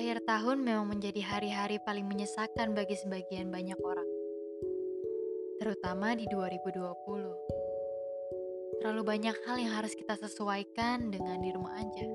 [0.00, 4.08] Akhir tahun memang menjadi hari-hari paling menyesakan bagi sebagian banyak orang,
[5.60, 8.80] terutama di 2020.
[8.80, 12.08] Terlalu banyak hal yang harus kita sesuaikan dengan di rumah aja.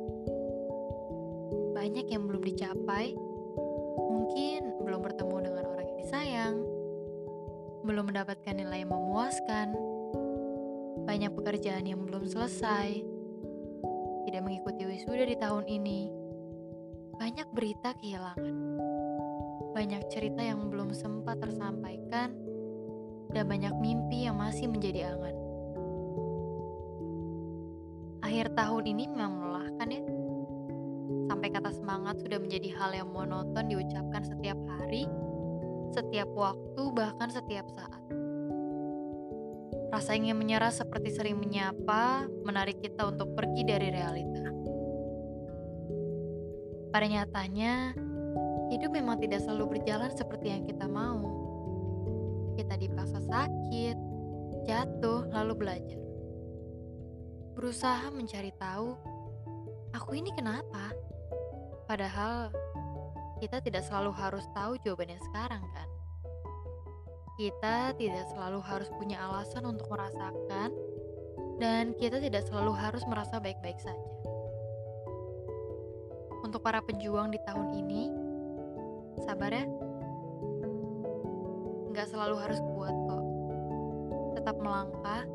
[1.77, 3.13] Banyak yang belum dicapai,
[4.09, 6.57] mungkin belum bertemu dengan orang yang disayang,
[7.85, 9.77] belum mendapatkan nilai yang memuaskan,
[11.05, 12.97] banyak pekerjaan yang belum selesai,
[14.25, 16.24] tidak mengikuti wisuda di tahun ini,
[17.15, 18.55] banyak berita kehilangan,
[19.71, 22.35] banyak cerita yang belum sempat tersampaikan,
[23.31, 25.35] dan banyak mimpi yang masih menjadi angan.
[28.23, 30.03] Akhir tahun ini memang melelahkan ya.
[31.31, 35.07] Sampai kata semangat sudah menjadi hal yang monoton diucapkan setiap hari,
[35.95, 38.01] setiap waktu, bahkan setiap saat.
[39.93, 44.64] Rasa ingin menyerah seperti sering menyapa, menarik kita untuk pergi dari realita.
[46.95, 47.91] Pada nyatanya,
[48.71, 51.27] hidup memang tidak selalu berjalan seperti yang kita mau.
[52.55, 53.99] Kita dipaksa sakit,
[54.63, 55.99] jatuh, lalu belajar.
[57.51, 58.95] Berusaha mencari tahu,
[59.91, 60.95] aku ini kenapa?
[61.83, 62.55] Padahal
[63.43, 65.89] kita tidak selalu harus tahu jawabannya sekarang kan?
[67.35, 70.71] Kita tidak selalu harus punya alasan untuk merasakan
[71.59, 74.24] dan kita tidak selalu harus merasa baik-baik saja.
[76.45, 78.13] Untuk para pejuang di tahun ini,
[79.25, 79.65] sabar ya.
[81.89, 83.25] Nggak selalu harus kuat kok.
[84.37, 85.25] Tetap melangkah,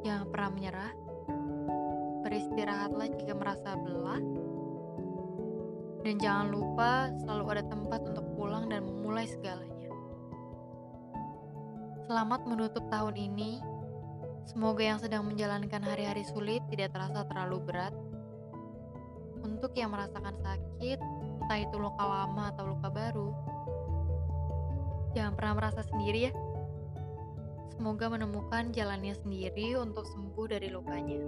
[0.00, 0.92] jangan pernah menyerah.
[2.24, 4.24] Beristirahatlah jika merasa belah.
[6.00, 9.92] Dan jangan lupa selalu ada tempat untuk pulang dan memulai segalanya.
[12.08, 13.60] Selamat menutup tahun ini.
[14.48, 17.92] Semoga yang sedang menjalankan hari-hari sulit tidak terasa terlalu berat.
[19.42, 20.98] Untuk yang merasakan sakit,
[21.42, 23.28] entah itu luka lama atau luka baru,
[25.12, 26.32] jangan pernah merasa sendiri ya.
[27.74, 31.20] Semoga menemukan jalannya sendiri untuk sembuh dari lukanya.